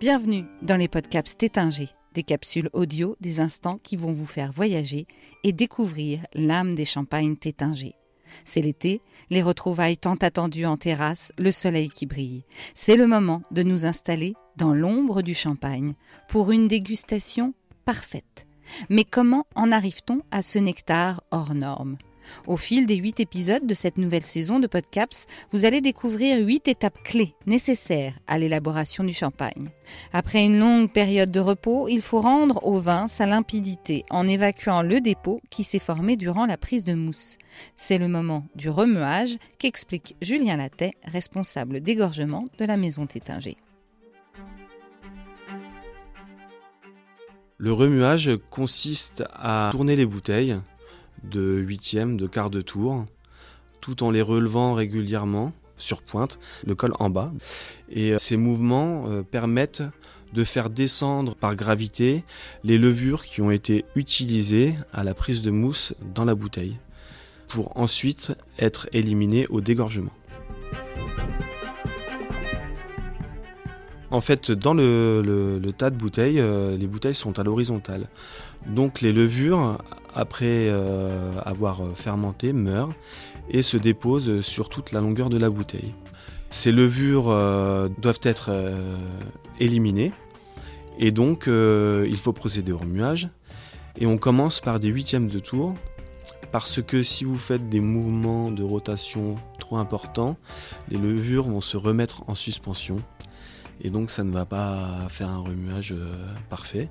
[0.00, 5.08] Bienvenue dans les podcasts Tétinger, des capsules audio, des instants qui vont vous faire voyager
[5.42, 7.96] et découvrir l'âme des champagnes Tétinger.
[8.44, 12.44] C'est l'été, les retrouvailles tant attendues en terrasse, le soleil qui brille.
[12.74, 15.94] C'est le moment de nous installer dans l'ombre du champagne
[16.28, 17.52] pour une dégustation
[17.84, 18.46] parfaite.
[18.90, 21.96] Mais comment en arrive-t-on à ce nectar hors norme?
[22.46, 26.68] Au fil des huit épisodes de cette nouvelle saison de Podcaps, vous allez découvrir huit
[26.68, 29.70] étapes clés nécessaires à l'élaboration du champagne.
[30.12, 34.82] Après une longue période de repos, il faut rendre au vin sa limpidité en évacuant
[34.82, 37.36] le dépôt qui s'est formé durant la prise de mousse.
[37.76, 43.56] C'est le moment du remuage qu'explique Julien Latet, responsable d'égorgement de la maison Tétinger.
[47.60, 50.56] Le remuage consiste à tourner les bouteilles
[51.24, 53.06] de huitième, de quart de tour,
[53.80, 57.32] tout en les relevant régulièrement sur pointe, le col en bas.
[57.88, 59.82] Et euh, ces mouvements euh, permettent
[60.32, 62.24] de faire descendre par gravité
[62.64, 66.76] les levures qui ont été utilisées à la prise de mousse dans la bouteille,
[67.46, 70.12] pour ensuite être éliminées au dégorgement.
[74.10, 78.08] En fait, dans le, tas de bouteilles, euh, les bouteilles sont à l'horizontale.
[78.66, 79.78] Donc les levures,
[80.14, 82.94] après euh, avoir fermenté, meurent
[83.50, 85.94] et se déposent sur toute la longueur de la bouteille.
[86.50, 88.50] Ces levures euh, doivent être
[89.60, 90.12] éliminées
[90.98, 93.28] et donc il faut procéder au remuage.
[94.00, 95.74] Et on commence par des huitièmes de tour
[96.52, 100.36] parce que si vous faites des mouvements de rotation trop importants,
[100.88, 103.02] les levures vont se remettre en suspension
[103.80, 106.14] et donc ça ne va pas faire un remuage euh,
[106.48, 106.88] parfait.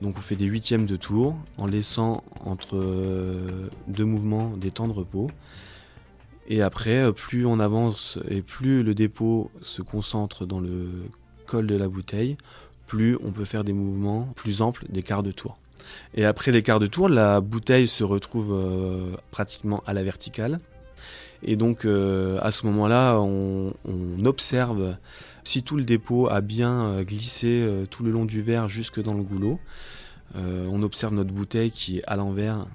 [0.00, 4.88] Donc on fait des huitièmes de tour en laissant entre euh, deux mouvements des temps
[4.88, 5.30] de repos.
[6.48, 10.88] Et après, euh, plus on avance et plus le dépôt se concentre dans le
[11.46, 12.36] col de la bouteille,
[12.86, 15.58] plus on peut faire des mouvements plus amples des quarts de tour.
[16.14, 18.56] Et après les quarts de tour, la bouteille se retrouve
[19.30, 20.58] pratiquement à la verticale.
[21.42, 23.72] Et donc à ce moment-là, on,
[24.24, 24.96] observe
[25.44, 29.02] si tout le dépôt a bien euh, glissé euh, tout le long du verre jusque
[29.02, 29.58] dans le goulot,
[30.36, 32.66] euh, on observe notre bouteille qui est à l'envers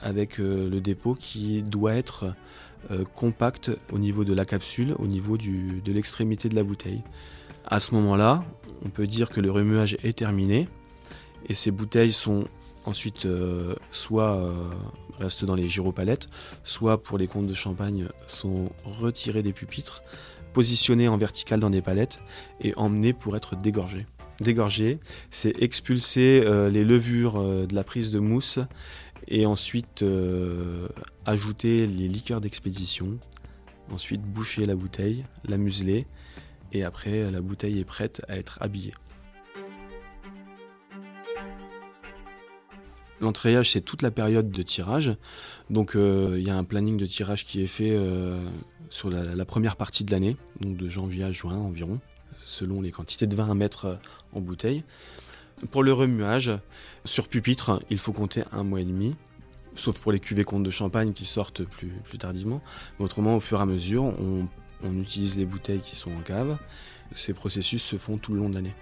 [0.00, 2.34] avec le dépôt qui doit être
[3.14, 7.00] compact au niveau de la capsule, au niveau de l'extrémité de la bouteille.
[7.66, 8.44] À ce moment-là,
[8.84, 10.68] on peut dire que le remuage est terminé
[11.48, 12.44] et ces bouteilles sont
[12.84, 13.26] ensuite
[13.92, 14.52] soit
[15.18, 16.26] restent dans les gyropalettes,
[16.64, 20.02] soit pour les comptes de champagne sont retirées des pupitres
[20.54, 22.20] positionné en vertical dans des palettes
[22.62, 24.06] et emmené pour être dégorgé.
[24.40, 24.98] Dégorger,
[25.28, 28.58] c'est expulser euh, les levures euh, de la prise de mousse
[29.28, 30.88] et ensuite euh,
[31.26, 33.18] ajouter les liqueurs d'expédition,
[33.92, 36.06] ensuite boucher la bouteille, la museler
[36.72, 38.94] et après la bouteille est prête à être habillée.
[43.20, 45.16] L'entreillage, c'est toute la période de tirage.
[45.70, 47.96] Donc, il y a un planning de tirage qui est fait
[48.94, 52.00] sur la, première partie de l'année, donc de janvier à juin environ,
[52.44, 53.96] selon les quantités de vin à mettre euh,
[54.32, 54.84] en bouteille.
[55.72, 56.52] Pour le remuage,
[57.04, 59.16] sur pupitre, il faut compter un mois et demi,
[59.74, 62.62] sauf pour les cuvées comptes de champagne qui sortent plus, tardivement.
[62.98, 64.04] Mais autrement, au fur et à mesure,
[64.84, 66.56] on utilise les bouteilles qui sont en cave.
[67.16, 68.74] Ces processus se font tout le long de l'année.